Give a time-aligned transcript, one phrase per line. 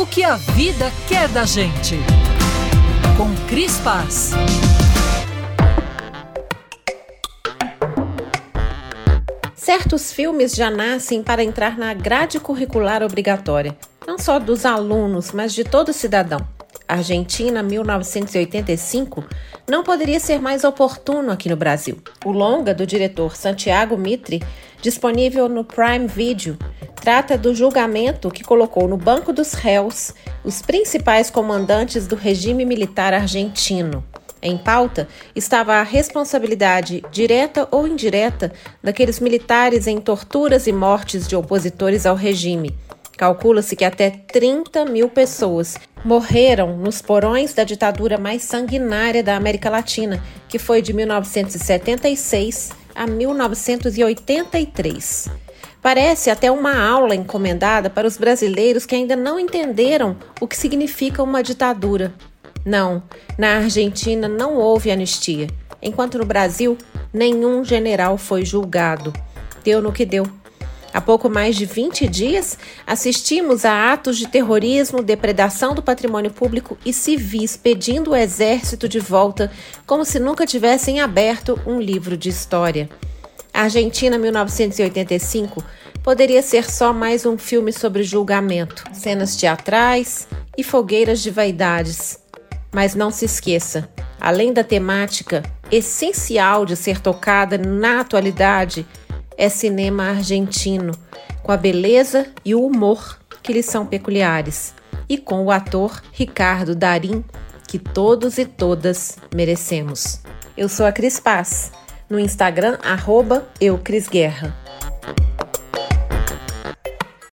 [0.00, 1.94] o que a vida quer da gente.
[3.18, 4.30] Com Cris Paz.
[9.54, 13.76] Certos filmes já nascem para entrar na grade curricular obrigatória,
[14.06, 16.40] não só dos alunos, mas de todo cidadão.
[16.90, 19.24] Argentina 1985
[19.68, 21.98] não poderia ser mais oportuno aqui no Brasil.
[22.24, 24.42] O longa do diretor Santiago Mitre,
[24.82, 26.58] disponível no Prime Video,
[26.96, 30.12] trata do julgamento que colocou no banco dos réus
[30.44, 34.04] os principais comandantes do regime militar argentino.
[34.42, 38.52] Em pauta estava a responsabilidade direta ou indireta
[38.82, 42.74] daqueles militares em torturas e mortes de opositores ao regime.
[43.20, 49.68] Calcula-se que até 30 mil pessoas morreram nos porões da ditadura mais sanguinária da América
[49.68, 55.28] Latina, que foi de 1976 a 1983.
[55.82, 61.22] Parece até uma aula encomendada para os brasileiros que ainda não entenderam o que significa
[61.22, 62.14] uma ditadura.
[62.64, 63.02] Não,
[63.36, 65.46] na Argentina não houve anistia,
[65.82, 66.78] enquanto no Brasil
[67.12, 69.12] nenhum general foi julgado.
[69.62, 70.39] Deu no que deu.
[70.92, 76.76] Há pouco mais de 20 dias, assistimos a atos de terrorismo, depredação do patrimônio público
[76.84, 79.52] e civis pedindo o exército de volta,
[79.86, 82.88] como se nunca tivessem aberto um livro de história.
[83.54, 85.62] A Argentina 1985
[86.02, 92.18] poderia ser só mais um filme sobre julgamento, cenas teatrais e fogueiras de vaidades.
[92.72, 93.88] Mas não se esqueça,
[94.20, 98.86] além da temática essencial de ser tocada na atualidade,
[99.40, 100.92] é cinema argentino,
[101.42, 104.74] com a beleza e o humor que lhe são peculiares,
[105.08, 107.24] e com o ator Ricardo Darim,
[107.66, 110.20] que todos e todas merecemos.
[110.58, 111.72] Eu sou a Cris Paz,
[112.10, 113.48] no Instagram, arroba.